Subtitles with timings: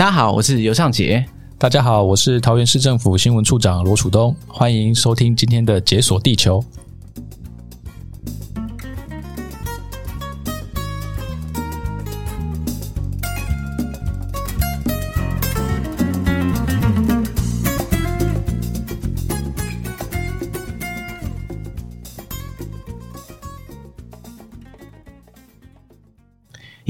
[0.00, 1.22] 大家好，我是尤尚杰。
[1.58, 4.34] 大家好，我是桃园市政府新闻处长罗楚东。
[4.48, 6.58] 欢迎收听今天的《解锁地球》。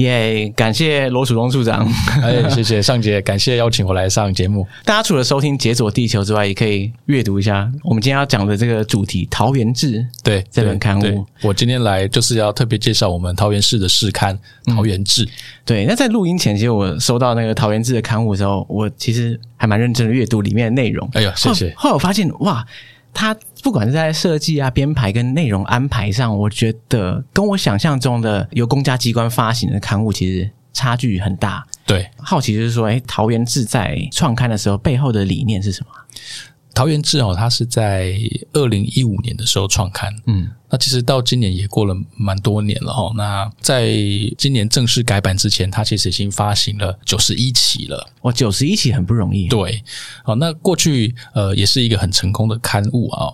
[0.01, 1.87] 耶！Yeah, 感谢罗楚东处长，
[2.21, 4.67] 哎，谢谢尚杰，感谢邀请我来上节目。
[4.85, 11.25] 大家除了收听《解锁地球》之外，也可以阅读一下我们今天要讲的这个主题《桃园志》对这本刊物。
[11.41, 14.37] 我今天来就是要特别介绍我们桃园市的市刊
[14.75, 15.25] 《桃园志》。
[15.65, 21.09] 对，那在录音前，其实我收到那个《桃园志》的刊物的时候，我其实还蛮认真的阅读里面的内容。
[21.13, 21.73] 哎呀，谢谢。
[21.75, 22.65] 后来我发现，哇！
[23.13, 31.65] 它不管是在设计啊、编排跟内容安排上，我觉得跟我想象中的由公家机关发行的刊物其实差距很大。
[31.85, 35.91] 对，好奇就是说，哎，桃园志在创刊的时候背后的理念是什么？
[36.73, 38.17] 桃园志哦，它是在
[38.53, 43.11] 二零一五年的时候创刊，嗯，那其实到今年也过了蛮多年了哈。
[43.15, 43.91] 那在
[44.37, 48.09] 今年正式改版之前，它其实已经发行了九十一期了。
[48.21, 49.47] 哇，九十一期很不容易。
[49.49, 49.83] 对，
[50.23, 53.33] 好，那过去呃也是一个很成功的刊物啊。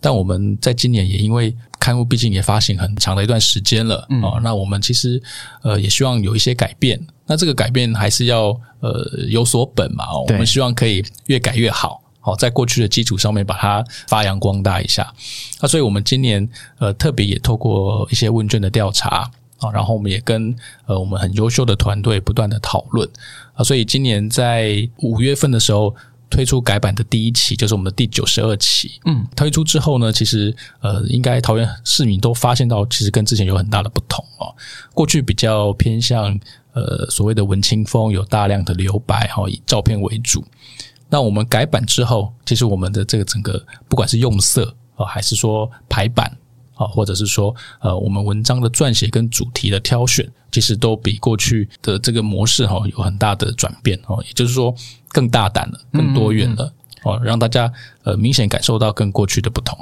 [0.00, 5.20] 但我们在今年也因为刊物毕竟也发行很长的一段时间了，嗯，那我们其实
[5.62, 7.04] 呃也希望有一些改变。
[7.26, 12.00] 那这个改变还是要呃有所本嘛，我们希望可以越改越好。
[12.26, 15.14] 好，在过去的基础上面把它发扬光大一下。
[15.60, 16.46] 那所以我们今年
[16.78, 20.52] 呃特别也透过一些问卷的调查啊，然后我们也跟
[20.86, 23.08] 呃我们很优秀的团队不断的讨论
[23.54, 25.94] 啊，所以今年在五月份的时候
[26.28, 29.00] 推出改版的第一期，就是我们的第九十二期。
[29.04, 34.52] 嗯，推出之后呢，其实呃应该桃园市民都发现到，其实跟之前有很大的不同哦。
[34.92, 36.36] 过去比较偏向
[36.72, 40.44] 呃所谓的文青风，有大量的留白哈，以照片为主。
[41.08, 46.30] 那我们改版之后，其实我们的这个整个不管是用色啊，还是说排版
[46.74, 54.22] 啊，或者是说呃，我们文章的撰写跟主题的挑选，其实都比过去的这个模式哈有很大的转变哦。
[54.26, 54.74] 也就是说，
[55.08, 56.72] 更大胆了，更多元了
[57.04, 57.72] 哦，让大家
[58.02, 59.78] 呃明显感受到跟过去的不同。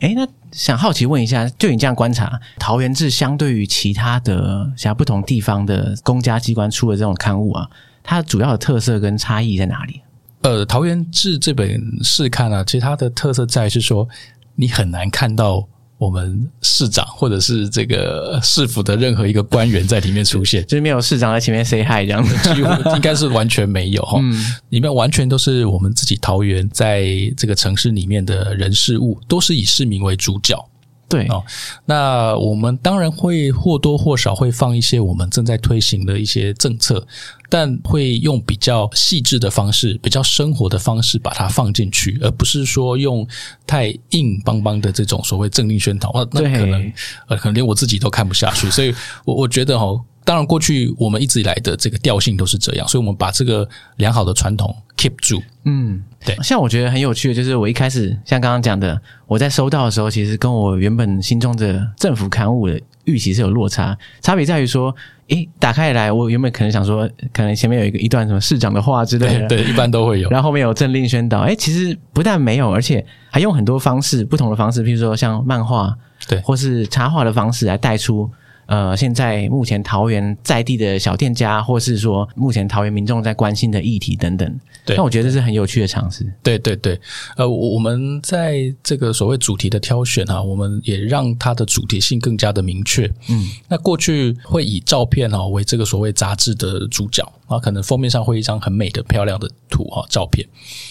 [0.00, 7.70] 诶，那想好奇问一下，就你这样观察，桃园志相对于其他的像不同地方的公家机关出的这种刊物啊，
[8.02, 10.00] 它主要的特色跟差异在哪里？
[10.44, 14.06] 呃，桃园志这本市刊啊，其实它的特色在是说，
[14.54, 15.66] 你很难看到
[15.96, 24.18] 我们市长或者是这个市府的任何一个官员在里面出现，就是没有市长在前面 say hi 这样子， 几乎应该是完全没有 哈。
[24.20, 24.38] 嗯，
[24.68, 27.06] 里面完全都是我们自己桃园在
[27.38, 30.62] 这个城市里面的人事物，都是以市民为主角。
[31.08, 31.44] 对哦，
[31.84, 37.06] 那我们当然会或多或少会放一些我们正在推行的一些政策，
[37.48, 43.26] 但会用比较细致的方式、比较生活的方式把它放进去，而不是说用
[43.66, 46.10] 太硬邦邦的这种所谓政令宣导。
[46.32, 46.92] 那那可能
[47.28, 48.70] 呃，可能连我自己都看不下去。
[48.70, 48.92] 所以
[49.24, 49.86] 我我觉得哈，
[50.24, 55.42] 当然过去我们一直以来的这个调性都是这样，所以我们把这个良好的传统 keep 住。
[55.64, 56.02] 嗯。
[56.24, 63.94] 对，像我觉得很有趣的，就是我一开始像刚刚讲的，我在收到的时候，其实跟我原本心中的政府刊物的预期是有落差。
[64.22, 64.94] 差别在于说，
[65.28, 70.30] 诶，打开来，我原本可能想说，可能前面有一个一段什么市长的话之类的，对，对，一般都会有。
[70.30, 75.94] 然后后面有政令宣导，诶，其实不但没有，而且还用很多方式，不同的方式，譬如说像漫画，
[76.26, 78.30] 对，或是插画的方式来带出。
[78.66, 86.26] 呃，现在目前桃园在地的小店家，或是说目前桃园民众在关心的议题等等，对，那我觉得这是很有趣的尝试。
[86.42, 86.98] 对对对，
[87.36, 93.06] 呃，我们在这个所谓主题的挑选哈、啊，我们也让它的主题性更加的明确。
[93.28, 100.44] 嗯，那过去会以照片哈、啊、为这个所谓杂志的主角啊，可能封面上会一张很美的、漂亮的图哈、啊、照片。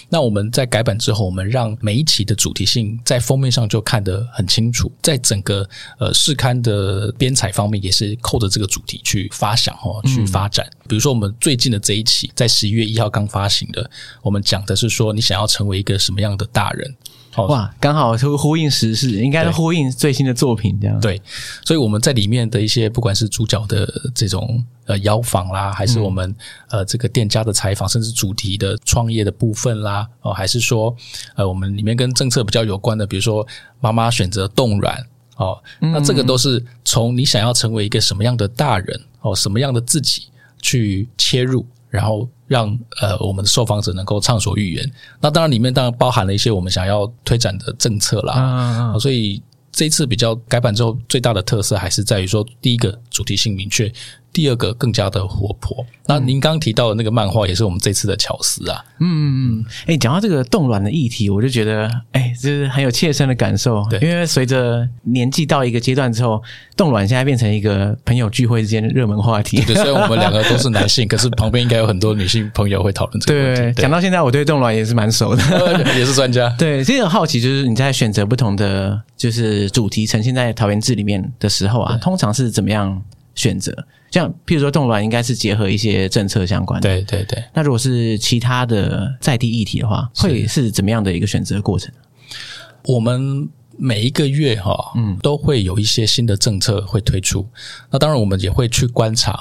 [0.09, 5.67] 那我们在改版之后，我们让每一期的主题性在封面上就看得很清楚，在整个
[5.99, 7.63] 呃试刊的编采方。
[7.73, 10.69] 面也是扣着这个主题去发想哦，去发展。
[10.87, 13.89] 比如说，我们最近的这一期，在十一月一号刚发行的，
[14.21, 16.95] 我们讲的是说，你想要成为一个什么样的大人？
[17.37, 20.99] 哇，刚好就呼应时事，应该是呼应最新的作品这样。
[20.99, 21.21] 对，
[21.65, 26.35] 所以我们在里面的一些，不管是主角的这种呃邀访啦，还是我们
[26.69, 30.95] 呃这个店家的采访，甚至主题的创业的部分啦，哦，还是说
[31.35, 33.45] 呃我们里面跟政策比较有关的，比如说
[33.79, 34.97] 妈妈选择冻卵。
[35.35, 40.25] 哦，那这个都是从你想要成为一个什么样的大人哦，什么样的自己
[40.61, 44.91] 去切入，然后让呃我们的受访者能够畅所欲言。
[45.21, 48.33] 那当然里面当然包含了一些我们想要推展的政策啦。
[48.33, 49.39] 啊，所以
[49.71, 53.93] 这一次比较改版之后，最大的特色还是在于说，第一个主题性明确，
[54.33, 55.85] 第二个更加的活泼。
[56.05, 58.83] 那您刚刚提到的那个漫画，也是我们这次的巧思啊。
[58.99, 59.65] 嗯嗯嗯。
[59.85, 63.85] 哎，讲到这个冻卵的议题，我就觉得，哎，就是很有切身的感受。
[63.89, 66.41] 对，因为随着年纪到一个阶段之后，
[66.75, 69.61] 冻卵现在变成一个朋友聚会之间的热门话题。
[69.61, 73.61] 对，虽然我们两个都是 男性，可是旁边应该有很多女性朋友会讨论这个问题。
[73.61, 75.43] 对，讲到现在，我对冻卵也是蛮熟的，
[75.97, 76.53] 也是专家。
[76.59, 83.01] 对，其实很好奇，就是你在选择不同的就是主题呈现在桃园志里面的时候啊，通常是怎么样
[83.35, 83.73] 选择？
[84.11, 87.43] 像譬如说冻卵应该是结合一些政策相关的，对对对。
[87.53, 91.91] 那如果是其他的在地议题的话，会是怎么样的一个选择过程？
[92.85, 97.47] 我们每一个月哈，嗯，都会有一些新的政策会推出。
[97.89, 99.35] 那当然，我们也会去观察。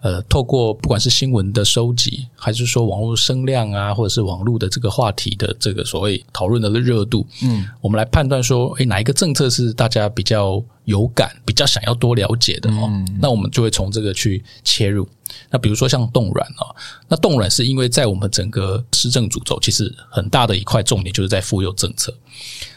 [0.00, 12.88] 呃，透过不管是新闻的收集，还是说网络声量啊，或者是网络的这个话题的这个所谓讨论的热度，嗯，我们来判断说，诶，哪一个政策是大家比较有感、比较想要多了解的哦？
[12.88, 15.06] 嗯，那我们就会从这个去切入。
[15.48, 16.74] 那比如说像冻卵哦，
[17.06, 22.12] 那冻卵是因为在我们整个施政主轴，其实很大的一块重点就是在妇幼政策。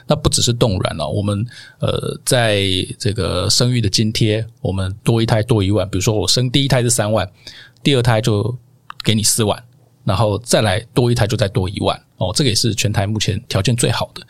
[0.05, 1.43] 那不只是冻卵哦，我们
[1.79, 2.61] 呃，在
[2.99, 5.89] 这个生育的津贴，我们多一胎多一万。
[5.89, 7.29] 比如说我生第一胎是三万，
[7.81, 8.57] 第二胎就
[9.03, 9.63] 给你四万，
[10.03, 12.31] 然后再来多一胎就再多一万哦。
[12.35, 14.25] 这个也是全台目前条件最好的。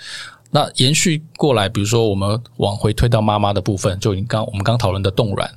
[0.51, 5.49] 那延续过来，比如说我们往回推到妈妈的部分，就你刚我们刚讨论的冻卵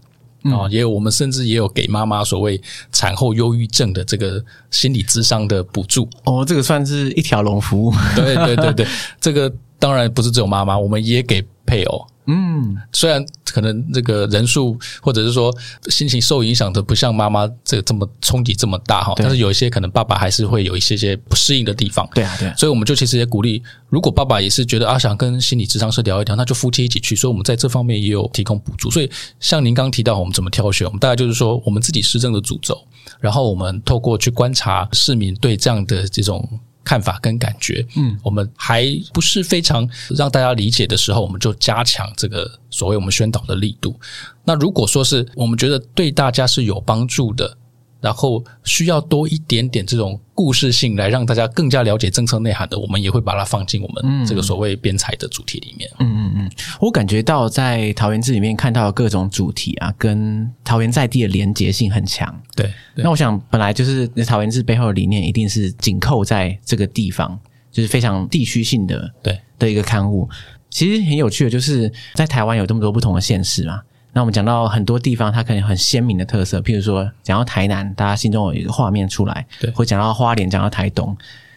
[0.45, 2.59] 啊，也有我们甚至也有给妈妈所谓
[2.93, 6.45] 产后忧郁症的这个心理咨商的补助哦。
[6.47, 8.87] 这个算是一条龙服务，对对对对，
[9.21, 9.53] 这个。
[9.79, 12.07] 当然不是只有妈妈，我们也给配偶。
[12.27, 15.55] 嗯，虽然可能这个人数或者是说
[15.89, 22.09] 心情受影响的不像妈妈这这么冲击这么大哈，但是有一些可能爸爸还是会有一些些不适应的地方。
[22.15, 22.55] 对啊，对啊。
[22.57, 27.15] 所以我们就其实也鼓励，如果爸爸也是觉得啊想跟心理咨商师聊一聊，那就夫妻一起去。
[27.15, 28.91] 所以我们在这方面也有提供补助。
[28.91, 32.77] 所以像您刚刚提到我们怎么挑选，我们大概就是说我们自己施政的主轴，
[33.21, 36.47] 然后我们透过去观察市民对这样的这种。
[36.87, 39.87] 看法跟感觉，嗯，我们还不是非常
[40.17, 43.99] 让大家理解的时候，我们就加强这个所谓我们宣导的力度。
[44.45, 47.59] 那如果说是我们觉得对大家是有帮助的。
[48.07, 55.91] 然后需要多一点点这种故事性来让大家更加了解政策内涵的，我们也会把它放进我们这个所谓编采的主题里面。
[55.99, 56.51] 嗯嗯嗯，
[56.81, 62.33] 我感觉到在桃园志里面看到的各种主题啊，跟桃园在地的连结性很强。
[62.55, 67.37] 对，对，那我想本来就是桃园志背后的理念，一定是紧扣在这个地方，
[67.73, 70.31] 就是非常地区性的对的一个刊物。
[70.71, 73.83] 其实很有趣的，就是在台湾有这么多不同的县市嘛。
[74.17, 81.15] 那我们讲到很多地方，它可能很鲜明的特色，譬如说讲到台南，大家心中有一个画面出来，对，或讲到花莲，讲到台东。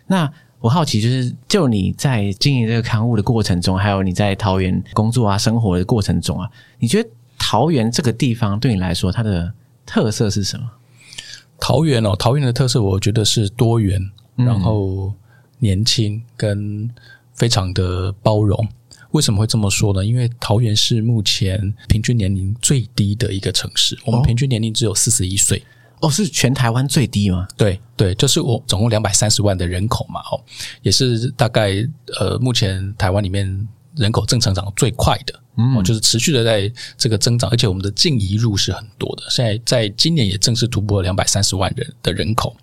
[0.07, 0.29] 那
[0.59, 9.53] 我好奇，就是就你在经营这个刊物的过程中，还有你在桃园工作啊、生活的过程中啊，你觉得桃园这个地方对你来说，它的
[9.85, 10.69] 特色是什么？
[11.61, 14.01] 桃园哦，桃园的特色，我觉得是多元，
[14.35, 15.13] 然后
[15.59, 16.89] 年轻跟
[17.33, 18.67] 非常的包容。
[19.11, 20.05] 为什么会这么说呢？
[20.05, 25.63] 因为桃园是目前平均年龄最低的一个城市，我们平均年龄只有四十一岁。
[26.01, 27.45] 哦，是全台湾最低吗？
[27.57, 30.39] 对对，就是我总共两百三十万的人口嘛，哦，
[30.81, 31.85] 也是大概
[32.19, 33.67] 呃，目前台湾里面
[33.97, 42.55] 人口正成长最快的，嗯，就是持续的在这个增长，而且我们的净移入是很多的，现在在今年也正式突破了两百三十万人的人口。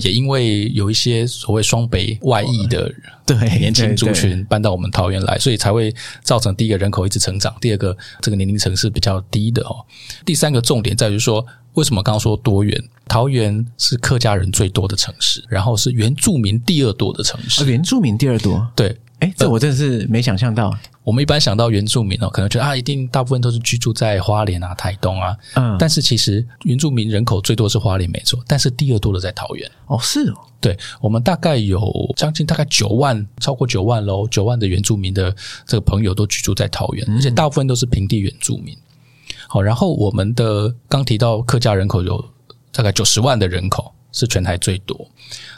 [0.00, 2.92] 也因为有一些所谓双北外溢的
[3.26, 9.84] 对年轻族群搬到我们桃园来，所以才会造成第一个人口一直成长，第二个这个年龄层是比较低的哦。
[10.24, 11.44] 第三个重点在于说，
[11.74, 12.82] 为什么刚刚说多元？
[13.06, 17.64] 桃园是客家人最多的城市，然后是原住民第二多的城市。
[17.64, 18.66] 原住民第二多？
[18.76, 18.96] 对。
[19.20, 20.72] 哎，这我真的是没想象到。
[21.02, 25.36] 我们一般想到原住民哦，可能觉得啊，一定大部分都是居住在花莲啊、台东啊。
[25.54, 29.68] 嗯，但是其实原住民人口最多是花莲没错，但是第二多的在桃园。
[29.86, 30.36] 哦，是哦。
[30.60, 35.34] 对，我们大概有将近大概九万，超过九万喽，九万的原住民的
[35.66, 38.76] 这个朋友都居住在桃园，而且大部分都是平地原住民。
[39.48, 42.24] 好，然后我们的刚提到客家人口有
[42.70, 45.08] 大概九十万的人口，是全台最多。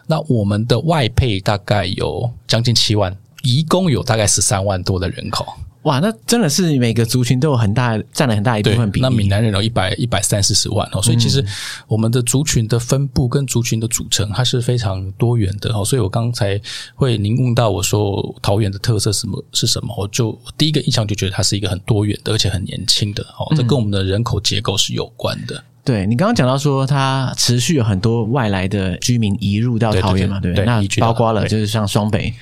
[0.06, 3.14] 那我们的外配大概有将近七万。
[3.42, 5.46] 移工有大概十三万多的人口，
[5.82, 9.02] 哇，那真的是每个族群都有很大占了很大一部分比例。
[9.02, 11.42] 那闽南人有一百一百三四十万哦，所以其实
[11.88, 15.82] 我们的族群的分布跟族群的组成，它是非常多元的哦。
[15.82, 16.60] 所以我刚才
[16.94, 23.50] 会您问到我说桃园的特色什么是什么，我就第一个印象就觉得它是一个很多元的，而且很年轻的哦。
[23.56, 25.56] 这跟我们的人口结构是有关的。
[25.56, 30.66] 嗯、对你刚刚讲到说，它持续有很多外来的居民移入到桃园嘛，对不对？
[30.66, 32.34] 那包括了就是像双北。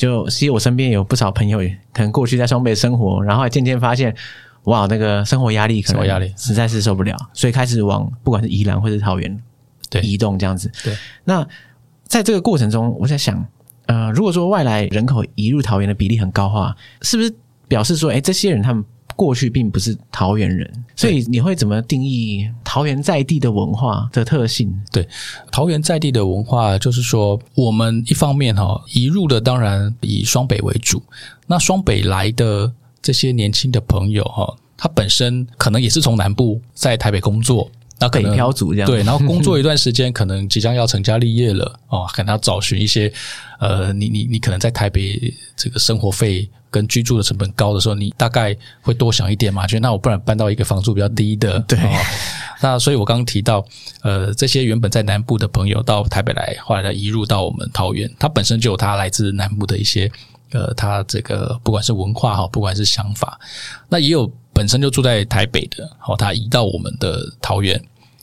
[0.00, 1.58] 就其实我身边有不少朋友，
[1.92, 4.16] 可能过去在双北生活，然后渐渐发现，
[4.64, 6.32] 哇，那个生活压力可能压力。
[6.38, 9.42] 实在是受不了，所以开始往不管是宜兰或是桃园
[9.90, 10.00] 对。
[10.00, 10.72] 移动这样子。
[10.82, 11.46] 对，那
[12.04, 13.46] 在这个过程中，我在想，
[13.84, 17.30] 呃，如果说外来人口移入桃园的比例很高的话，是不是
[17.68, 18.82] 表示说，哎，这些人他们
[19.20, 20.72] 过去并不是桃园人？
[20.96, 24.72] 所以你会怎么定义桃园在地的文化的特性？
[24.90, 25.06] 对，
[25.52, 31.02] 桃园在地的文化就是说，我们一方面哈移入的当然以双北为主，
[31.46, 32.72] 那双北来的。
[33.02, 43.12] 这些年轻的朋友哈，他本身可能也是从南部在台北工作，那可能北漂族这样对，然后工作一 段时间，可能即将要成家立业了哦，可能要找寻一些
[43.60, 51.90] 呃，你你你可能在台北这个生活费跟居住的成本高的时候，你大概会多想一点嘛，觉得那我不然搬到一个房租比较低的，对、哦。
[52.62, 53.64] 那所以我刚刚提到，
[54.02, 60.10] 呃，这些原本在南部的朋友到台北来，后来移入到我们桃园，他本身就有他来自南部的一些。
[60.52, 63.38] 呃，他这个不管是文化哈，不管是想法，
[63.88, 67.80] 那也有本身就住在台北的，好，他移到我们的桃园，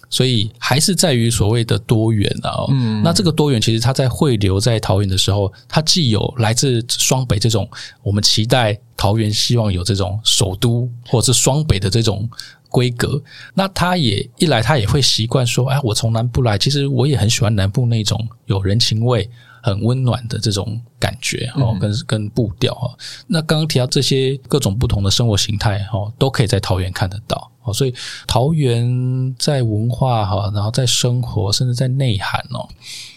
[0.09, 2.65] 所以还是在于所谓的多元啊。
[2.69, 7.69] 嗯，那这个多元其实他在汇流在桃园的时候，他既有来自双北这种
[8.03, 12.29] 我们期待桃园希望有这种首都或者是双北的这种
[12.69, 13.21] 规格，
[13.53, 19.29] 那他也一来他也会习惯说，哎，我从南部来，其实我也很喜欢南部那种有人情味。
[19.67, 22.97] 很温暖的这种感觉哦，跟跟步调哈。
[23.27, 27.73] 那刚刚提到这些各种不同的生活形态哦，都可以在桃园看得到哦。
[27.73, 27.93] 所以
[28.25, 32.65] 桃园在文化哈，然后在生活，甚至在内涵哦，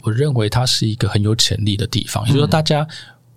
[0.03, 2.27] 我认为它是一个很有潜力的地方。
[2.27, 2.85] 也就是说，大家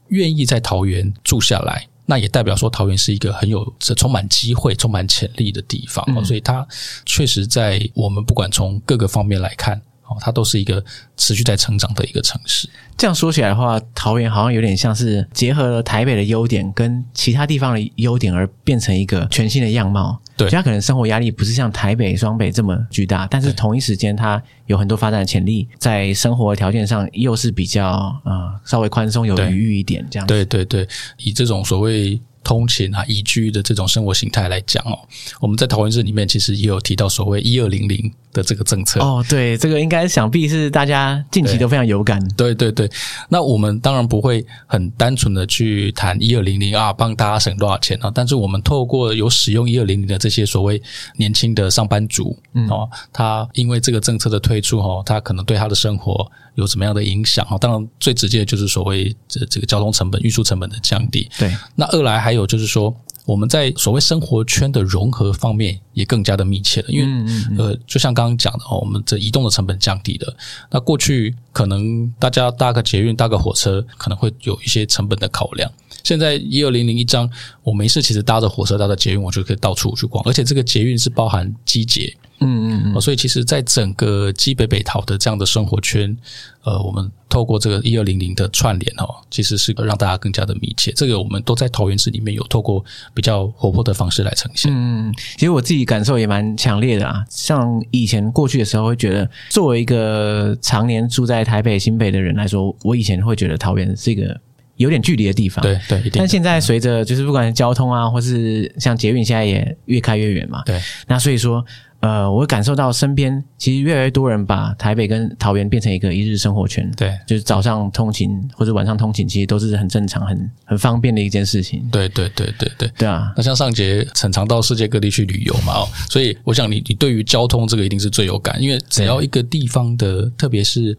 [0.08, 6.03] 愿意在桃园住下来，那也代表说桃园是一个很有充满机会、充满潜力的地方。
[6.25, 6.67] 所以它
[7.05, 9.79] 确实在我们不管从各个方面来看。
[10.19, 10.83] 它都是一个
[11.17, 12.69] 持续在成长的一个城市。
[12.98, 20.19] 这样说起来的话，桃园好像有点像是结合了台北的优点跟其他地方的优点，而变成一个全新的样貌。
[20.38, 30.27] 对，它可能生活压力不是像台北、双北这么巨大，但是同一时间它有很多发展的潜力，在生活条件上又是比较呃稍微宽松、有余裕一点这样。
[30.27, 32.22] 对对对，以这种所谓。
[32.43, 35.00] 通勤啊，宜居的这种生活形态来讲哦，
[35.39, 39.25] 我们在桃园市里面其实也有提到所谓“一二零零”的这个政策哦。
[39.29, 42.19] 对，这个应该想必是大家近期都非常有感。
[42.35, 42.89] 对对对，
[43.29, 48.12] 那我们当然不会很单纯的去谈“一二零零”啊，帮大家省多少钱啊。
[48.13, 50.81] 但是我们透过有使用“一二零零”的这些所谓
[51.15, 57.57] 年轻的上班族，嗯哦，他因为这个政策的推出哦，他可能对他的生活有什么样的影响哦？
[57.57, 61.29] 当然最直接的就是所谓这这个交通成本、运输成本的降低。
[61.39, 62.32] 对，那二来还。
[62.33, 62.91] 还有就是说，
[63.25, 70.35] 我们在所谓生活圈的融合方面也更加的密切了，因为嗯嗯嗯呃，就像刚刚讲的哦，我们这移动的成本降低了。
[70.71, 75.71] 那过去可能大家搭个捷运、搭个火车，可能会有一些成本的考量。
[76.03, 77.29] 现在一二零零一张，
[77.61, 82.11] 我没事其实搭着火车、搭着捷运，我就可以到处去逛，而且这个捷运是包含机捷。
[82.43, 86.15] 嗯嗯嗯，所以其实，在整个基北北桃的这样的生活圈，
[86.63, 90.91] 呃，我们透过这个一二零零的串联哦，其实是让大家更加的密切。
[90.91, 92.83] 这个我们都在桃园市里面有透过
[93.13, 94.71] 比较活泼的方式来呈现。
[94.73, 97.23] 嗯，其实我自己感受也蛮强烈的啊。
[97.29, 104.39] 像以前过去的时候，会觉得作为一个常年住在台北、新北的人来说，我以前会觉得桃园是一个
[104.77, 105.62] 有点距离的地方。
[105.63, 110.62] 对对，但现在随着就是不管是交通啊，或是像捷运，现在也越开越远嘛。
[110.65, 111.65] 对，那所以说。
[112.03, 116.91] 呃，我会感受到身边其实越来越多人把台北跟桃园变成一个一日生活圈。
[116.98, 121.88] 对，就是早上通勤或者晚上通勤，其实都是很正常、很很方便的一件事情。
[121.89, 123.31] 对对对对对，对啊。
[123.38, 130.98] 那像上节很常到世界各地去旅游嘛，哦，所以我想你你对于交通这个一定是最有感，因为只要一个地方的，特别是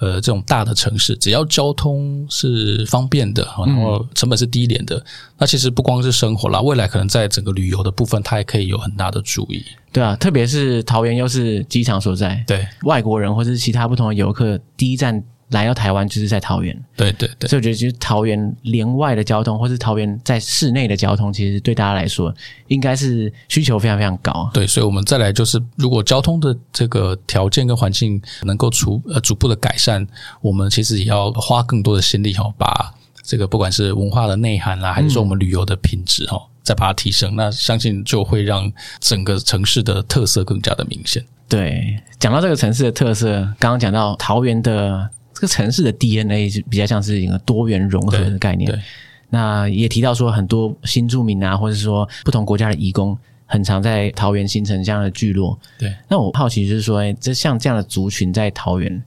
[0.00, 5.04] 呃这种大的城市，只要交通是方便的，然后成本是低廉的，嗯，
[5.38, 9.64] 那其实不光是生活啦，未来可能在整个旅游的部分，它也可以有很大的注意。
[9.92, 16.74] 对啊，特别是桃园又是机场所在，对外国人或者是其他不同的游客，第一站来到台湾就是在桃园。
[16.96, 22.34] 对对对，所以我觉得其实桃园连外的交通，或是桃园在市内的交通，其实对大家来说
[22.68, 24.48] 应该是需求非常非常高。
[24.54, 30.06] 对，所以我们再来就是，如果交通的这个条件跟环境能够逐呃逐步的改善，
[30.40, 36.40] 我们其实也要花更多的心力哈，把这个不管是文化的内涵啦，还是说我们旅游的品质哈。
[36.62, 41.20] 嗯再把它提升，那相信就会让整个城市的特色更加的明显。
[41.48, 48.70] 对，讲到这个城市的特色，刚刚讲到桃园的这个城市的 DNA 是比较像是一个多元融合的概念。
[48.70, 48.82] 对，对，
[49.30, 55.58] 那也提到说很多新住民啊，或者说不同国家的移工，很常在桃园形成这样的聚落。
[55.76, 59.02] 对，那我好奇就是说，这像这样的族群在桃园。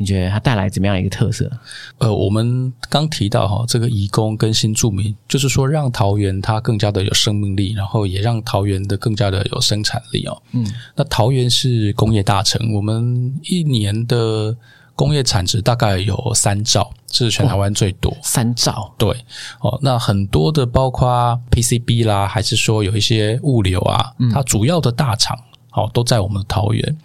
[0.00, 1.50] 你觉得它带来怎么样一个特色？
[1.98, 10.42] 呃，我们刚提到哈，这个移工跟新住民，就是说让桃园它更加的有生命力，然后也让桃园的更加的有生产力哦。
[10.52, 10.66] 嗯，
[10.96, 14.56] 那桃园是工业大城，我们一年的
[14.96, 18.16] 工业产值大概有三兆，是全台湾最多。
[18.22, 19.10] 三兆，对
[19.60, 19.78] 哦。
[19.82, 25.38] 那很多的包括 PCB 啦，还是说有一些物流啊，它主要的大厂
[25.72, 26.98] 哦都在我们的桃园。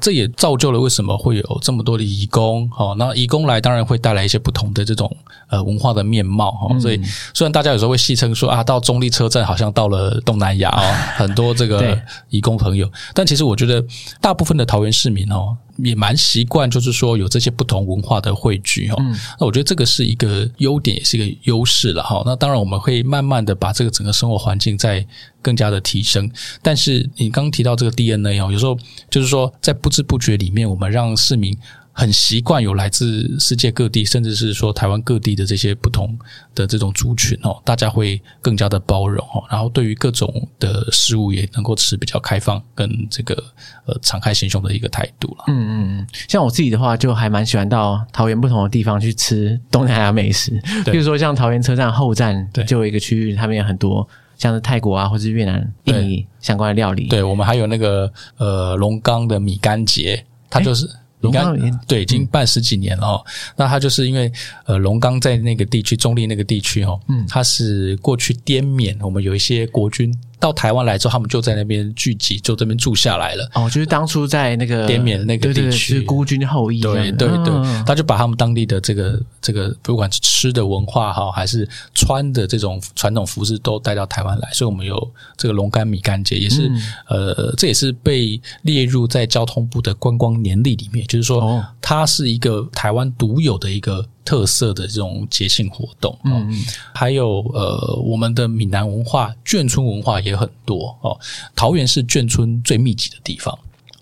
[0.00, 5.14] 这也造就了为什么会有这么多的移工，哈，那移工来当然会带来一些不同的这种
[5.48, 7.00] 呃文化的面貌，哈，所以
[7.34, 10.82] 虽然大家有时候会戏称说啊，到中立车站好像到了东南亚哦，
[11.16, 12.00] 很多这个
[12.30, 13.84] 移工朋友，但其实我觉得
[14.20, 15.56] 大部分的桃园市民哦。
[15.84, 18.96] 也蛮习惯，就是说有这些不同文化的汇聚哈。
[19.38, 22.22] 那我觉得这个是一个优点，也是一个优势了哈。
[22.24, 25.06] 那当然我们会慢慢的把这个整个生活环境再
[25.42, 26.30] 更加的提升。
[26.62, 28.74] 但是你刚刚提到这个 DNA 哦，有时候
[29.10, 31.56] 就是说在不知不觉里面，我们让市民。
[31.98, 36.14] 很习惯有来自世界各地，甚至是说台湾各地的这些不同
[36.54, 43.42] 的这种族群哦，大家会更加的包容哦，然后对于各种的事物也能够持比较开放跟这个
[43.86, 45.44] 呃敞开心胸的一个态度了。
[45.46, 57.08] 嗯嗯嗯，像我自己的话，就还蛮喜欢到桃园不同的地方去吃东南亚美食，比如说像桃园车站后站，对，就有一个区域，他们有很多像是泰国啊或是越南、印尼相关的料理。
[57.08, 60.86] 对，我们还有那个呃龙岗的米干节，它就是。
[60.86, 61.56] 欸龙岗
[61.88, 63.24] 对，已经办十几年了哦。
[63.24, 64.30] 嗯、那它就是因为
[64.66, 70.14] 呃，龙岗在那个地区，中立那个地区哦，嗯，它是过去滇缅，我们有一些国军。
[70.38, 73.50] 到台湾来之后，他们就在那边聚集，就这边住下来了。
[73.54, 76.80] 哦，就是当初在那个滇缅那个地区，是孤军后裔。
[76.80, 84.50] 对对对，哦、他就把他们当地的这个这个，不管是吃的文化哈，还是穿的这种传统服饰，都带到台湾来。
[84.52, 94.06] 所以，我们有这个龙干米干节，也是、嗯、呃，这也是被列入在交通部的观光年历里面，就是说，哦、它是一个台湾独有的一个。
[94.26, 101.16] 特色的这种节庆活动，嗯嗯，还有呃，我们的闽南文化、眷村文化也很多哦。
[101.54, 103.56] 桃园是眷村最密集的地方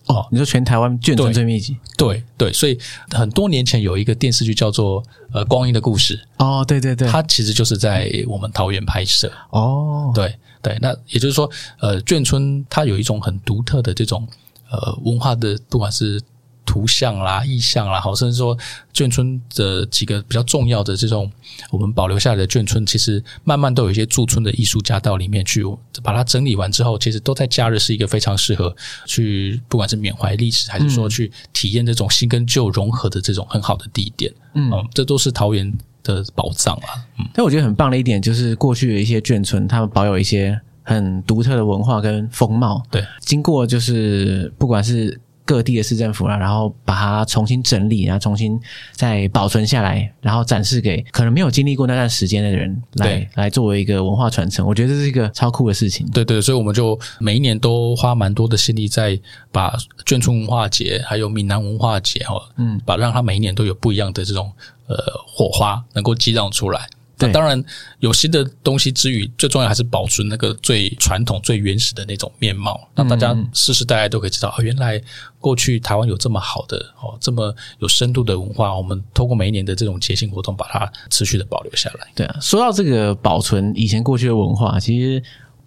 [0.07, 0.27] 哦。
[0.31, 1.77] 你说全台湾眷村最密集？
[1.99, 2.79] 对对，所以
[3.11, 5.03] 很多年前有一个电视剧叫做
[5.33, 10.11] 《呃光阴的故事》哦，对对对，它其实就是在我们桃园拍摄哦。
[10.15, 14.27] 对对，那也就是说，呃，眷村它有一种很独特的这种
[14.71, 16.19] 呃文化的，不管是。
[16.65, 18.57] 图像啦、意象啦，好，甚至说
[18.93, 21.31] 眷村的几个比较重要的这种
[21.71, 25.63] 我们保留下来的眷村，其实慢慢都有一些驻村的艺术家到里面去
[26.03, 28.75] 把它整理完之后，其实都在假日是一个非常适合
[29.07, 34.33] 去，不管是缅怀历史，还是说去体验这种新跟旧融合的这种很好的地点。
[34.55, 35.71] 嗯，这都是桃园
[36.03, 37.05] 的宝藏啊。
[37.19, 42.83] 嗯，但我觉得很棒的一点就是过去的一些眷村，他们保有一些很独特的文化跟风貌。
[42.91, 45.21] 对，经过就是不管是。
[45.45, 48.59] 各地的市政府啊，然后把它重新整理，然后重新
[48.93, 54.67] 再保存下来，然后展示给可能没有经历过那段时间的人来来作为一个文化传承。
[54.67, 56.09] 我觉得这是一个超酷的事情。
[56.11, 59.21] 对对，所以我们就每一年都花蛮多的心力在
[59.53, 59.77] 把
[60.07, 64.51] 眷村文化节还有闽南文化节哦，嗯，把让它每一年都有不一样的这种
[64.87, 66.89] 呃火花能够激荡出来。
[67.17, 67.63] 对，当然
[68.01, 75.01] 有新的东西之余，最重要还是保存那个最传统、最原始的那种面貌，让大家世世代代都可以知道，哦，原来
[75.39, 78.77] 过去台湾有这么好的哦，这么有深度的文化。
[78.77, 82.09] 我们通过每一年的这种节庆活动，把它持续的保留下来。
[82.17, 85.23] 对啊，说到这个保存以前过去的文化，其实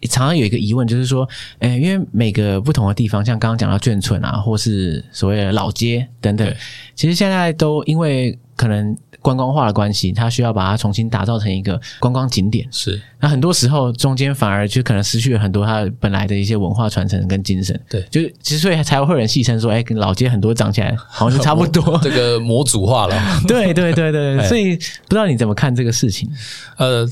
[0.09, 1.25] 常常有一个疑问，就是说，
[1.59, 6.53] 诶，因为每个不同的地方，像刚刚讲到眷村啊，或是所谓的老街等等，
[6.93, 8.97] 其实现在都因为可能。
[9.27, 12.65] 观光化的关系，它需要把它重新打造成一个观光景点。
[12.71, 17.77] 是，那很多时候中间反而就可能失去了很多它本来的一些文化传承跟精神。
[17.89, 23.21] 对，就其实所以才会有人戏称说，哎，跟老街很多长起来好像是差不多， 这个模组化了。
[23.45, 26.29] 对对对对，所以不知道你怎么看这个事情？
[26.77, 27.05] 呃，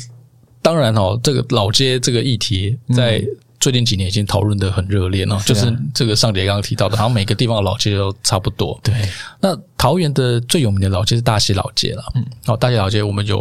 [0.61, 3.21] 当然哦，这个老街这个议题在。
[3.65, 8.79] 嗯最近几年已经讨论的很热烈了，就是这个上杰刚刚提到的，好像每个地方的老街都差不多。
[8.83, 8.93] 对，
[9.41, 12.03] 那桃园的最有名的老街是大溪老街了。
[12.13, 13.39] 嗯，好，大溪老街我们有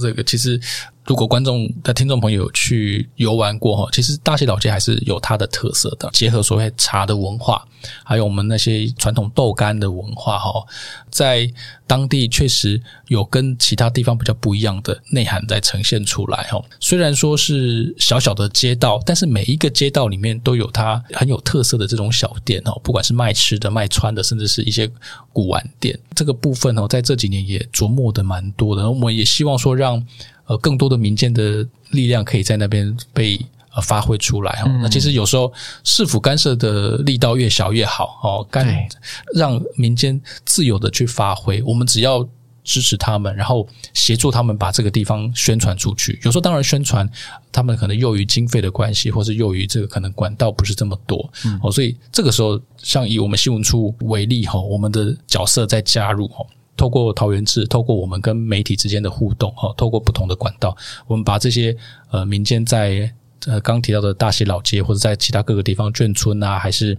[0.00, 0.58] 这个其实。
[1.08, 7.64] 如果观众的听众朋友去游玩过哈，其实大溪老街还是有它的特色的，结合所谓茶的文化，
[8.02, 10.50] 还有我们那些传统豆干的文化哈，
[11.16, 11.50] 在
[11.86, 16.62] 当地确实有跟其他地方比较不一样的内涵在呈现出来哈。
[16.78, 24.86] 虽然说是小小的街道，但是每一个街道里面都有它很有特色的这种小店哦，不管是卖吃的、卖穿的，甚至是一些
[25.32, 28.90] 古玩店，这个部分哦，在这几年也琢磨的蛮多的。
[28.90, 30.06] 我们也希望说让。
[30.48, 33.36] 呃，更多的民间的力量可以在那边被
[33.76, 34.68] 呃发挥出来哈。
[34.82, 35.52] 那其实有时候
[35.84, 38.66] 市府干涉的力道越小越好哦，干
[39.32, 42.28] 让民间自由的去发挥，我们只要。
[42.68, 46.18] 支持他们，然后协助他们把这个地方宣传出去。
[46.24, 47.08] 有时候，当然宣传
[47.52, 56.44] 他们可能由于经费的关系，或是由于这个可能管道不是这么多，嗯，哦，所以这个时候，像以我们新闻处为例，哈，我们的角色在加入，哈，
[56.76, 61.76] 透过桃园志，透过我们跟媒体之间的互动，哈，透过不同的管道，我们把这些
[62.10, 63.08] 呃民间在
[63.46, 66.98] 呃刚刚提到的大溪老街，或者在其他各个地方眷村啊，还是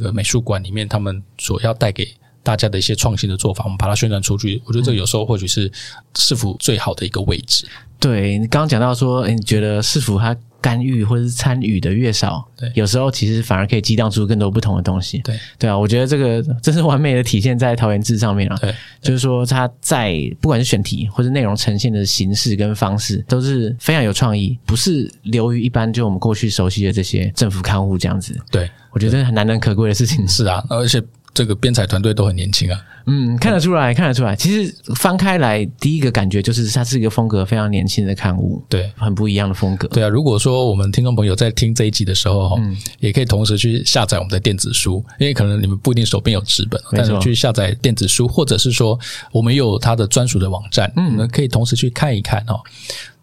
[0.00, 2.06] 呃美术馆里面，他们所要带给。
[2.44, 4.60] 大家的一些创新的做法，我们把它宣传出去。
[4.66, 5.72] 我觉得这有时候或许是
[6.14, 7.66] 市府最好的一个位置。
[7.98, 15.18] 对，你刚刚讲到说，诶，你觉得市府它干预或者是参与的越少，对，有时候其实反而可以激荡出更多不同的东西。
[15.18, 18.56] 对，对啊，我觉得这个这是完美的体现在桃园志上面啊。
[18.62, 28.34] 对，就是说它在不管是选题或者内容呈现的形式跟方式，都是非常有创意，不是流于一般就我们过去熟悉的这些政府刊物这样子。
[28.50, 30.26] 对，我觉得很难能可贵的事情。
[30.26, 31.02] 是啊，而且。
[31.34, 34.36] 这个编采团队都很年轻啊，嗯，看得出来，看得出来。
[34.36, 39.88] 其实翻开来，第一个感觉就是它是一个风格非常年轻的刊物，对，很不一样的风格。
[39.88, 48.96] 对啊，如果说我们听众朋友在听这一集的时候，嗯，也可以同时去下载我们的电子书，因为可能你们不一定手边有纸本，但是去下载电子书，或者是说
[49.32, 52.60] 我们有它的专属的网站，嗯，可以同时去看一看哦。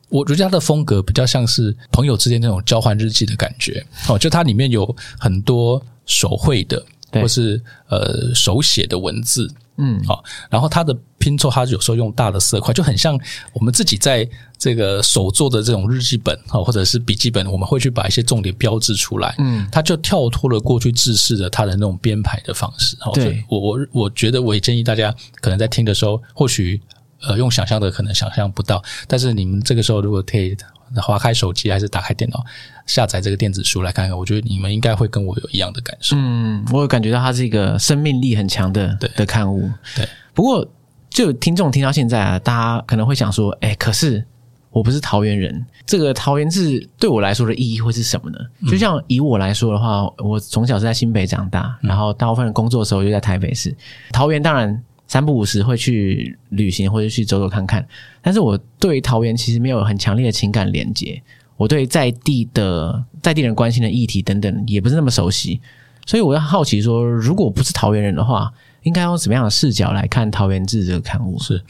[0.10, 6.84] 我觉得它的风格比较像是朋友之间那种交换日记的感觉，哦，就它里面有很多手绘的。
[7.14, 13.20] 或是呃手写的文字，嗯，好，然后它的拼凑，它有时候用大的色块，就很像
[13.54, 26.80] 我们自己在这个手做的这种日记本啊，或者是笔记本，我们会去把一些重点标志出来，嗯，它就跳脱了过去制式的它的那种编排的方式，哦对，我我我觉得我也建议大家可能在听的时候，或许
[27.22, 30.56] 呃用想象的可能想象不到，但是你们这个时候如果可以。
[30.96, 32.44] 划开手机还是打开电脑，
[32.86, 36.16] 下载这个电子书来看看，我觉得你们应该会跟我有一样的感受。
[36.18, 39.70] 嗯，我有感觉到它是一个生命力很强的的刊物。
[39.96, 40.68] 对，不过
[41.10, 44.26] 就听众听到现在啊，大家可能会想说，哎，可是
[44.70, 48.38] 我不是桃园人，这个桃园是对我来说的意义会是什么呢？
[48.70, 53.76] 就像以我来说的话，我从小是在新北长大，然后大部分工作的时候就在台北市。
[54.12, 54.84] 桃园当然。
[55.12, 57.86] 三不五时会去旅行或者去走走看看，
[58.22, 61.22] 但是我对桃园其实没有很强烈的情感连接。
[61.58, 65.60] 我对在地的在地人关心的议题等等也不是那么熟悉，
[66.06, 68.50] 所以我要好奇说，如果不是桃园人的话，
[68.84, 71.38] 应该用什么样的视角来看《桃园志》这个刊物？
[71.40, 71.62] 是，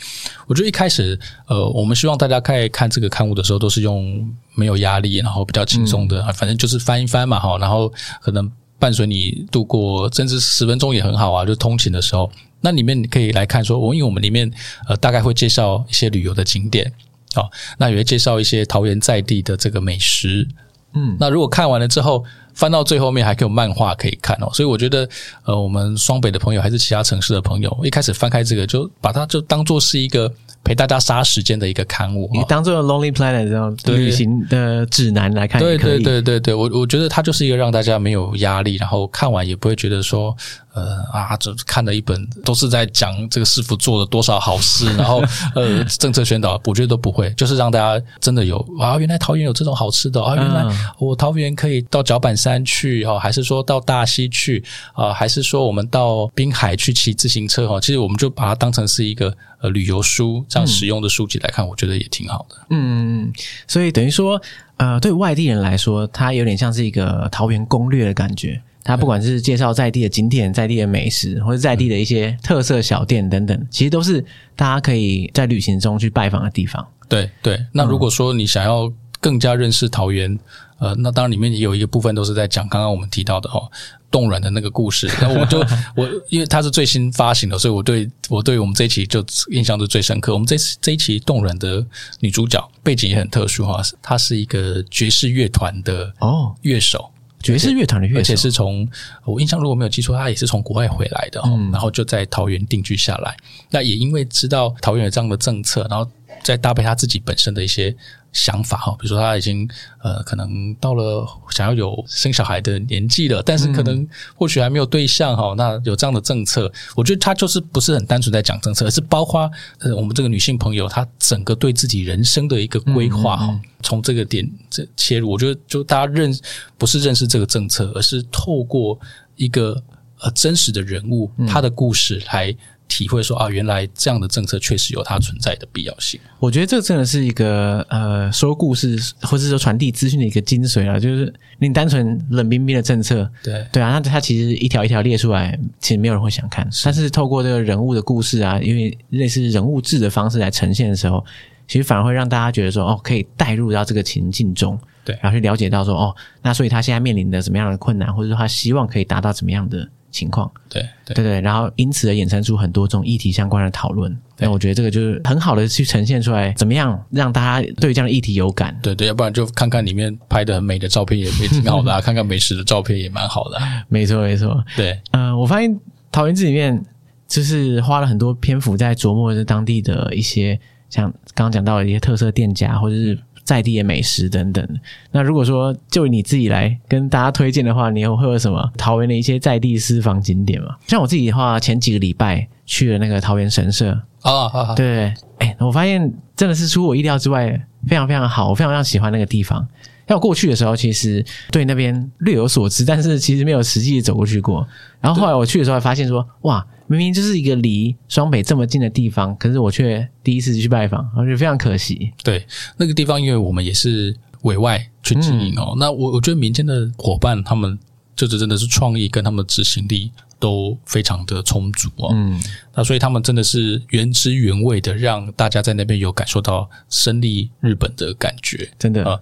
[0.46, 12.32] 我觉得一开始，呃，我们希望大家在看这个刊物的时候，都是用没有压力，然后比较轻松的，嗯、反正就是翻一翻嘛，哈，然后可能伴随你度过，甚至十分钟也很好啊，就通勤的时候。
[12.62, 14.50] 那里面你可以来看说，我因为我们里面
[14.88, 16.92] 呃大概会介绍一些旅游的景点，
[17.34, 20.48] 好，那也会介绍一些桃园在地的这个美食，
[20.94, 25.08] 嗯，那如果看完了之后，翻到最后面还可以有漫画可以看哦，所以我觉得
[25.46, 30.32] 呃我们双北的朋友还是其他城市的朋友，一开始翻开这个就把它就当做是一个。
[30.64, 40.38] 陪大家杀时间的一个刊物，你当做 Lonely Planet 这样旅行的指南来看，对对对对对，我我觉得它就是一个让大家没有压力，然后看完也不会觉得说，
[40.74, 45.24] 呃啊，这看了一本都是在讲这个师傅做了多少好事，然后
[45.56, 50.66] 呃政策宣导，我觉得都不会，就是让大家真的有啊，原来桃园有这种好吃的啊，原来
[50.98, 59.36] 我桃园可以到脚板山去哈，还是说到大溪去啊，还是说我们到滨海去骑自行车哈，其实我们就把它当成是一个。
[59.62, 62.56] 呃，旅游书这样使用的书籍来看，嗯，我觉得也挺好的。
[62.72, 63.32] 嗯，
[63.68, 64.42] 所以等于说，
[64.78, 68.60] 呃，对外地人来说，它有点像是一个桃园攻略的感觉。
[68.84, 74.24] 它不管是介绍在地的景点、在地的美食，或者在地的一些特色小店等等，其实都是
[74.56, 76.86] 大家可以在旅行中去拜访的地方。
[77.08, 77.60] 对对。
[77.72, 80.38] 那如果说你想要更加认识桃园，
[80.80, 83.70] 呃，那当然里面也有一个部分都是在讲刚刚我们提到的哦。
[84.10, 85.58] 冻卵的那个故事，那我就
[85.96, 90.34] 我因为它是最新发行的，所以我对我对我们这一期就印象是最深刻。
[90.34, 91.82] 我们这次这一期冻卵的
[92.20, 97.10] 女主角背景也很特殊哈，她是一个爵士乐团的哦乐手，
[97.42, 98.88] 爵士乐团的乐手，而且是从
[99.26, 103.36] 我印象如果没有记错，他也是从国外回来的，嗯，然后就在桃园定居下来。
[103.70, 106.10] 那也因为知道桃园有这样的政策，然后
[106.44, 107.96] 再搭配他自己本身的一些。
[108.34, 109.70] 想法哈，比如说他已经
[110.02, 115.54] 呃，可能到了想要有生小孩的年纪了，但是可能或许还没有对象哈。
[115.58, 123.60] 那有这样的政策，我觉得他就是不是很单纯在讲政策，而是包括呃我们这个女性朋友她整个对自己人生的一个规划哈。
[123.84, 126.34] 从这个点这切入，我觉得就大家认
[126.78, 128.98] 不是认识这个政策，而是透过
[129.36, 129.76] 一个
[130.22, 132.56] 呃真实的人物他的故事来。
[132.92, 136.20] 体会说啊，原来这样的政策确实有它存在的必要性。
[136.40, 146.70] 我觉得这真的是一个呃，说故事或者说传递资讯的一个精髓啊，就是你单纯冷冰冰的政策，对对啊，那它其实一条一条列出来，其实没有人会想看。
[146.70, 151.24] 是但是透过这个人物的故事啊，因为类似人物志的方式来呈现的时候，
[151.68, 154.78] 其实反而会让大家觉得说，哦，可以带入到这个情境中。
[155.04, 160.52] 对，然后去了解到说，哦，那所以他现在面临的什么样的困难，或者说他希望可以达到怎么样的情况？
[160.70, 164.16] 对，对，对，对，然后因此而衍生出很多这种议题相关的讨论。
[164.38, 168.78] 那我觉得这个就是很好的去呈现出来，怎么样让大家对这样的议题有感？
[168.82, 173.84] 对对，要不然就看看里面拍的很美的照片也也挺好的啊， 看看美食的照片也蛮好的啊。
[173.88, 174.64] 没错，没错。
[174.76, 175.80] 对，嗯、呃，我发现
[176.12, 176.84] 桃园志里面
[177.28, 183.18] 就是花了很多篇幅在琢磨这当地的一些，像刚刚讲到的一些特色店家，或者是。
[183.44, 184.68] 在地的美食等等。
[185.12, 190.76] 那如果说就你自己来跟大家推荐的话，你有会有什么桃园的一些在地私房景点吗？
[190.88, 195.06] 像我自己的话，前几个礼拜去了那个桃园神社啊，对，
[195.40, 197.50] 哎、欸，我发现真的是出我意料之外，
[197.88, 199.68] 非常非常好，我非常非常喜欢那个地方。
[200.12, 204.68] 像我过去的时候，其实对那边略有所知，但是其实没有实际走过去过。
[205.00, 212.12] 然后后来我去的时候，还发现说，哇，明明就是一个离双北这么近的地方，可是我却第一次去拜访，我觉得非常可惜。
[212.26, 212.46] 对，
[212.76, 215.72] 那个地方，因为我们也是委外去经营哦。
[215.78, 217.80] 嗯、那我我觉得民间的伙伴，他们
[218.14, 222.10] 就是真的是创意跟他们的执行力都非常的充足哦。
[222.14, 222.38] 嗯，
[222.76, 229.12] 那所以他们真的是原汁原味的，让大家在那边有感受到身历日本的感觉，真的啊。
[229.12, 229.22] 呃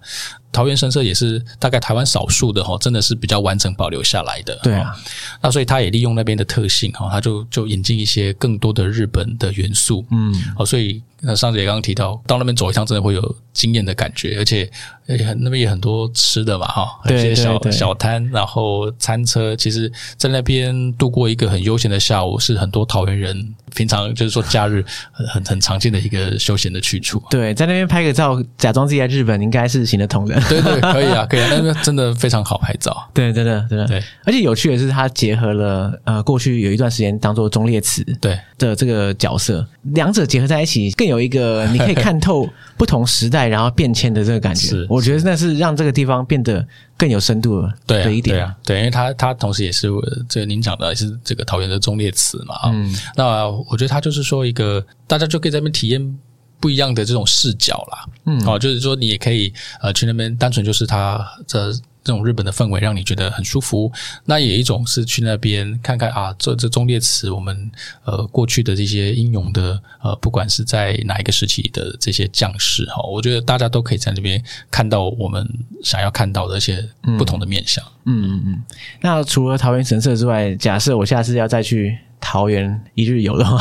[0.52, 4.58] 桃园神社也是大概台湾少数的哈，真的是比较完整保留下来的。
[4.62, 4.94] 对啊，
[5.40, 10.04] 那所以他也利用那边的特性哈，他就就引进一些更多的日本的元素。
[10.10, 14.68] 嗯，哦，所以那上次也刚刚提到，到那边走一趟真的会有惊艳的感觉，而且
[15.06, 27.22] 也很那边也很多吃的嘛哈，一些小小摊，然后餐车，其实在那边度过一个很悠闲的下午，是很多桃园人平常就是说假日很很很常见的一个休闲的去处。
[27.30, 30.39] 对，在那边拍个照，假装自己在日本，应该是行得通的。
[30.48, 32.96] 对对，可以啊，可以啊，那个真的非常好拍照。
[33.12, 33.86] 对，真的，真的。
[33.86, 44.68] 对，而且有趣的是，它结合了呃，过去有一段时间当做忠烈祠对的这个角色，两者结合在一起，更有一个你可以看透不同时代然后变迁的这个感觉。
[44.68, 48.36] 是，我觉得那是让这个地方变得更有深度了对一点。
[48.36, 49.88] 对啊，对，因为它它同时也是
[50.28, 52.54] 这个您讲的也是这个桃园的忠烈祠嘛。
[52.66, 56.18] 嗯，那我觉得它就是说一个大家就可以在那边体验。
[56.60, 63.90] 不一样的这种视角啦，嗯，哦，就是说你也可以呃去那边，单纯就是它这这种日本的氛围让你觉得很舒服。
[64.24, 67.70] 那也一种是去那边看看啊，这这忠烈祠我们
[68.04, 75.46] 呃过去的这些英勇的呃，不管是在哪一个时期的这些将士哈，我觉得大家都可以在那边看到我们
[75.82, 76.86] 想要看到的一些
[77.18, 77.82] 不同的面相。
[78.04, 78.62] 嗯嗯嗯。
[79.00, 81.98] 那除了桃园神社之外，假设我下次要再去。
[82.20, 83.58] 桃园一日游的话，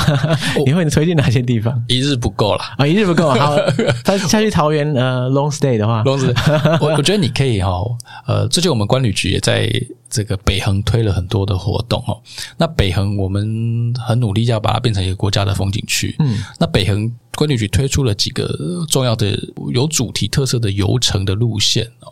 [0.65, 1.81] 你会推荐哪些地方？
[1.87, 3.29] 一日不够啦，啊，一日不够。
[3.31, 3.55] 好，
[4.03, 7.81] 他下去桃园呃，long stay 的话，long stay，我我觉得你可以哈，
[8.27, 9.69] 呃，最近我们观旅局也在
[10.09, 12.19] 这个北横推了很多的活动哦。
[12.57, 16.15] 那北横我们很努力要把它变成一个国家的风景区。
[16.19, 18.49] 嗯，那北横管理局推出了几个
[18.89, 19.37] 重要的
[19.71, 22.11] 有主题特色的游程的路线哦。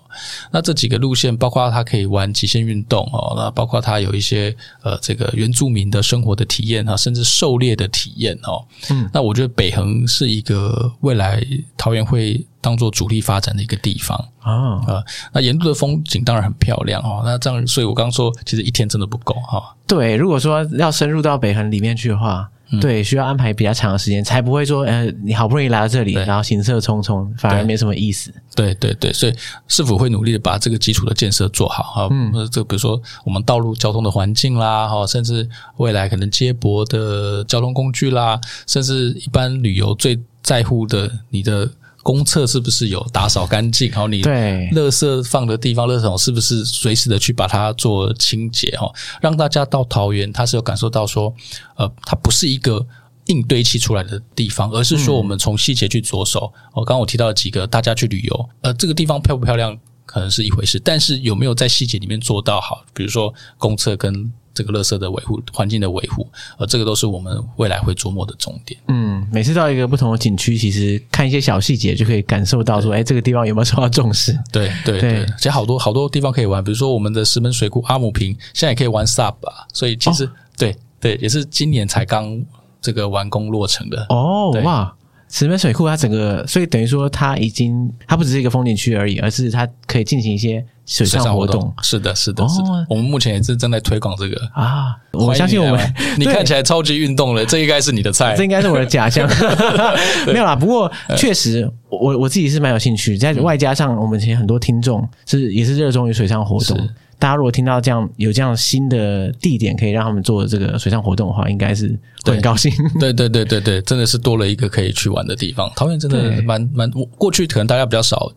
[0.52, 8.66] 那这几个路线包括它可以玩极限运动哦，那包括它有一些呃这个原住民的生活的体验啊，甚至狩猎的体验哦。
[8.90, 11.46] 嗯，那我觉得北横是一个未来
[11.78, 14.84] 桃园会当做主力发展的一个地方啊。
[14.88, 17.21] 呃，那沿路的风景当然很漂亮哦。
[17.23, 19.73] 那这样，所以我刚刚说，其实一天真的不够哈。
[19.88, 22.49] 对，如果说要深入到北横里面去的话。
[22.82, 28.30] 对，需要安排比较长的时间，才不会说，呃，你好不容易来到这里，然后行色匆匆，反而没什么意思。
[28.53, 29.34] 对对对，所以
[29.69, 32.08] 是否会努力的把这个基础的建设做好哈。
[32.12, 41.71] 嗯，这比如说我们道路交通的环境啦，哈，甚至未来可能接驳的交通工具啦，甚至一般旅游最在乎的你的。
[42.08, 43.91] 公厕是不是有打扫干净？
[43.91, 48.72] 好，你对垃圾放的地方，垃圾桶是不是随时的去把它做清洁？
[48.78, 48.89] 哈，
[49.20, 51.34] 让大家到桃园，他是有感受到说，
[51.76, 52.88] 呃，它不是一个
[53.26, 56.54] 硬堆砌出来的地方，而是说我们从细节去着手。
[56.72, 62.86] 我刚刚我提到了几个，大家去旅游，呃，这个地方漂不漂亮可能是一回事，但是有没有在细节里面做到好？
[62.93, 64.32] 比如说公厕跟。
[64.58, 68.80] 这个垃圾的维护、环境的维护，呃，这个都是我们未来会琢磨的重点。
[68.88, 74.36] 嗯，每次到一个不同的景区，其实看一些小细节，就可以感受到说，哎对，这个地方有没有受到重视？
[74.52, 79.67] 对对对，其实好多好多地方可以玩，比如说我们的石门水库阿姆坪，现在也可以玩 SUP 啊。
[79.72, 82.43] 所以其实、哦、对对，也是今年才刚
[82.82, 84.06] 这个完工落成的。
[84.10, 84.91] 哦，对哇。
[85.30, 91.71] 石门水库它整个，所以等于说它已经它不只是一个风景区而已，而是它可以进行一些水上活动。
[91.84, 92.69] 是的，是的，是的。
[92.69, 94.95] 哦、我们目前也是正在推广这个啊。
[95.12, 99.30] 我相信我们， 你看起来超级运动了，这应该是你的菜，这应该是我的假象。
[100.26, 106.89] 没有啦，不过确实，我我自己是蛮有兴趣，在外加上我们其实很多听众是也是热衷于水上活动。
[107.19, 111.88] 大家如果听到这样有这样新的地点可以让他们做这个水上活动的话，应该是
[112.23, 112.71] 会很高兴。
[112.99, 115.71] 对对对对对，真的是多了一个可以去玩的地方。
[115.75, 118.32] 桃园真的蛮蛮，过去可能大家比较少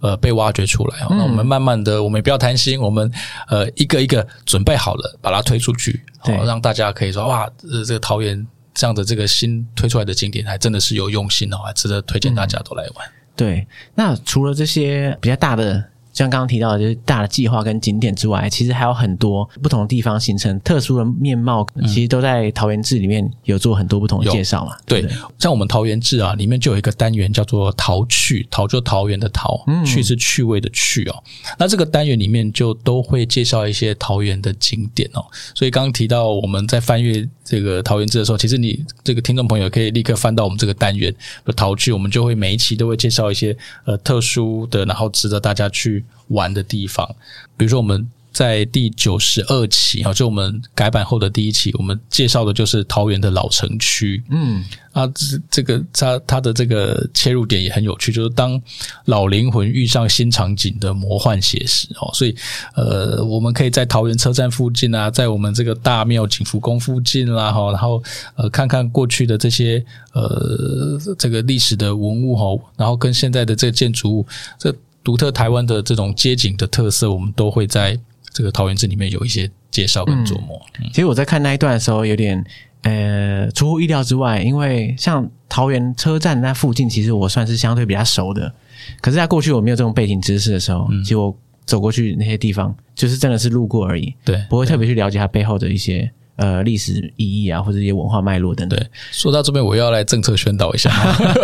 [0.00, 0.98] 呃被挖掘出来。
[1.08, 3.10] 那我们慢慢的，我们也不要贪心，我们
[3.48, 13.08] 呃一个一个准备好了，把它推出去，好让大家可以说哇，呃这个桃园这样的这个新推出来的景点，还真的是有用心哦，还值得推荐大家都来玩。
[13.34, 15.82] 对，那除了这些比较大的。
[16.16, 24.74] 像刚刚提到的，就是大的计划跟景点之外，其实还有很多不同的地方形成特殊的面貌，其实都在桃园志里面有做很多不同的介绍嘛。
[24.86, 31.22] 对，对，像我们桃园志啊，里面就有一个单元叫做“桃趣”，桃就桃园的桃，趣是趣味的趣哦。
[31.58, 35.22] 那这个单元里面就都会介绍一些桃园的景点哦。
[35.54, 46.04] 所以刚刚提到我们在翻阅这个桃园志的时候，其实你这个听众朋友可以立刻翻到我们这个单元的桃趣，我们就会每一期都会介绍一些呃特殊的，然后值得大家去。
[46.30, 47.08] 玩的地方，
[47.56, 48.04] 比如说我们
[48.36, 54.22] 在第九十二期啊，就我们改版后的第一期，我们介绍的就是桃园的老城区。
[54.28, 58.60] 嗯，啊，这这个它它的这个切入点也很有趣，就是当
[59.06, 62.10] 老灵魂遇上新场景的魔幻写实哦。
[62.12, 62.36] 所以
[62.74, 68.02] 呃，我们可以在桃园车站附近啊，在我们这个大庙景福宫附近啦，哈，然后
[68.34, 74.26] 呃，看看过去的这些呃这个历史的文物哈，然后跟现在的这个建筑物
[74.58, 74.76] 这。
[75.02, 77.96] 独特台湾的这种街景的特色，我们都会在
[78.36, 80.60] 这个桃园志里面有一些介绍跟琢磨。
[80.78, 82.44] 嗯，其实我在看那一段的时候，有点
[82.82, 88.52] 呃出乎意料之外，因为像桃园车站那附近，其实我算是相对比较熟的。
[89.00, 98.78] 可是，在过去我没有这种背景知识的时候，嗯，其实我走过去那些地方，就是真的是路过而已，对，不会特别去了解它背后的一些呃历史意义啊，或者一些文化脉络等等。
[98.78, 100.92] 对，说到这边，我要来政策宣导一下，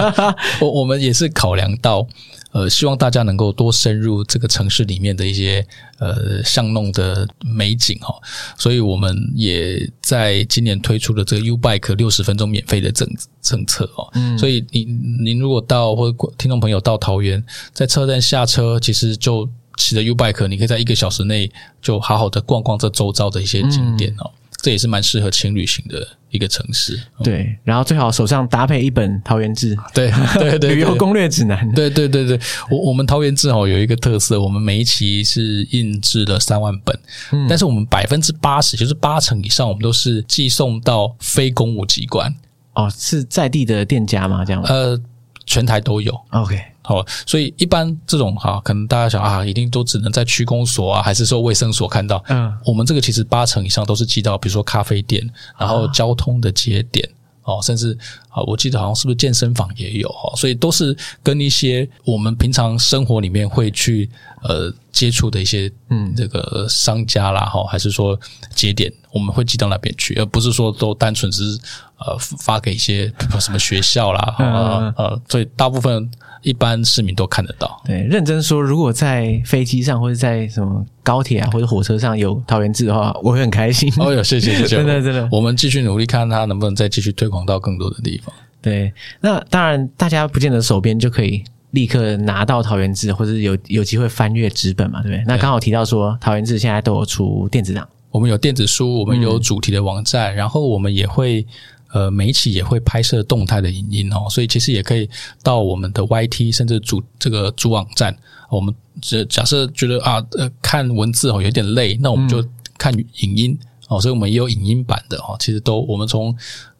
[0.61, 2.07] 我我们也是考量到。
[2.53, 5.67] 呃，希望大家能够多深入这个城市里面的一些
[5.99, 8.15] 呃巷弄的美景哈，
[8.59, 13.09] 所以我们也在今年推出了这个 U Bike 六十分钟免费的政
[13.41, 14.09] 政策哦。
[14.15, 24.31] 嗯，所以您您如果到或者听众朋友到桃园，在车站下车，其实就骑着 U Bike，你可以在一个小时内就好好的逛逛这周遭的一些景点哦。
[24.62, 27.59] 这也是蛮适合轻旅行的一个城市，对。
[27.64, 31.68] 然后最好手上搭配一本《桃园志》， 对对对，旅游攻略指南。
[31.75, 32.38] 对对对对，
[32.70, 36.96] 我我们《桃园志》哦有一个特色，我们每一期是印制了三万本，
[37.33, 42.33] 嗯，但是我们百分之八十，就是八成以上，我们都是寄送到非公务机关。
[42.75, 44.44] 哦，是在地的店家吗？
[44.44, 44.62] 这样？
[44.62, 44.98] 呃，
[45.44, 46.18] 全台都有。
[46.31, 46.59] OK。
[46.85, 52.23] 好，所以一般这种哈，可能大家想啊，一定都只能在区公所啊，还是说卫生所看到。
[52.29, 55.25] 嗯，我们这个其实八成以上都是寄到，比如说咖啡店，
[55.57, 57.09] 然后交通的节点
[57.45, 57.97] 哦，甚至
[58.31, 64.11] 啊，我记得好像是不是健身房也有哈，所以都是跟一些我们平常生活里面会去
[64.42, 68.18] 呃接触的一些嗯这个商家啦哈，还是说
[68.57, 71.61] 节点，我们会寄到那边去，而不是说都单纯只是
[71.99, 73.07] 呃发给一些
[73.38, 76.11] 什么学校啦啊呃，所以大部分。
[76.42, 77.81] 一般市民都看得到。
[77.85, 83.92] 对，认真说，如果在飞机上或者在什么高铁啊或者火车上有桃园志的话，我会很开心。
[83.98, 85.28] 哦哟，谢谢谢谢， 真的真的。
[85.31, 88.35] 我们继续努力，看它能不能再继续推广到更多的地方。
[88.61, 95.24] 对，那当然，大家不见得手边就可以立刻拿到桃园志，或者有有机会翻阅纸本嘛，对不对？
[95.26, 101.46] 那刚好提到说，桃园志现在都有出电子档，我们有电子书，我们有主题的网站，嗯、然后我们也会。
[101.92, 105.09] 呃，每一期也会拍摄动态的影音哦，所以其实也可以
[105.42, 108.16] 到我们的 YT 甚至主这个主网站。
[108.50, 112.42] 我们这假设觉得啊，呃，看文字哦有点累，那我们就
[112.76, 115.37] 看影音哦，所以我们也有影音版的哦。
[115.38, 116.35] 其实都我们从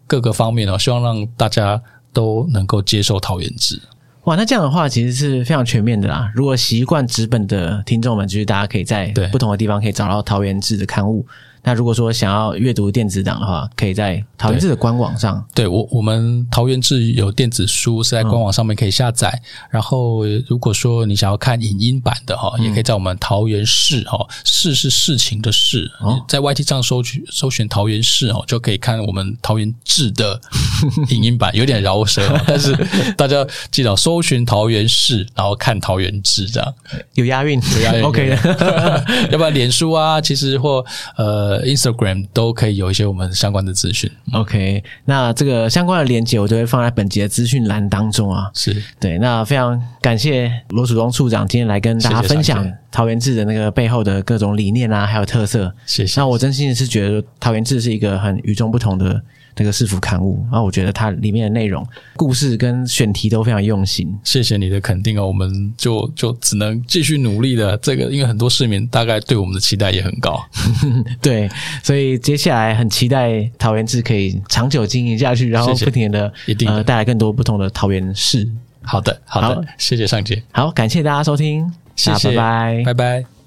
[0.07, 1.81] 各个方面哦，希望让大家
[2.13, 3.81] 都能够接受桃园志。
[4.25, 6.31] 哇，那这样的话其实是非常全面的啦。
[6.35, 11.27] 如果习惯纸本的听众们，就是大家可以在不同的地方可以找到桃园志的刊物。
[11.65, 15.45] 那如果说想要阅读电子档的话，可以在桃园志的官网上。
[15.55, 19.31] 对，对我，我们桃园志有电子书是在官网上面可以下载。
[19.31, 30.41] 嗯、然后，如果说你想要看影音版的哈，嗯、也可以在我们桃园市哈，市是事情的事，哦、在 YT 上搜取搜寻桃园市哦，就可以看我们桃园志的
[31.11, 32.77] 影音版，有点饶舌， 但是
[33.17, 36.75] 大家记得搜寻桃园市，然后看桃园志这样，
[37.15, 39.05] 有押韵，有押韵， OK 的。
[39.31, 40.85] 要不然脸书啊，其实或
[41.17, 41.52] 呃。
[41.53, 44.11] 呃 Instagram 都可以有一些我们相关的资讯。
[44.33, 48.51] OK，那这个相关的链接我都会放在本集的资讯栏当中啊。
[48.55, 55.75] 是对，那非常感谢罗曙东处长今天来跟大家分享桃园志的那个背后的各种理念啊，还有特色。
[55.85, 56.21] 谢谢。
[56.21, 59.23] 那我真心是觉得桃园志是一个很与众不同的。
[59.55, 61.87] 这个市府刊物，然后我觉得它里面的内容、
[62.17, 64.13] 故事跟选题都非常用心。
[64.25, 67.77] 谢谢你的肯定哦，我们就就只能继续努力的。
[67.79, 70.43] 这个因为很多市民大概对我们的期待也很高，
[71.21, 71.49] 对，
[71.83, 78.49] 所以接下来很期待桃园市可以长久经营下去，然后不停的一定呃带来更多不同的桃园市。
[78.83, 83.42] 好的，好的，好谢谢尚杰，好，感谢大家收听，谢谢，拜拜，拜拜。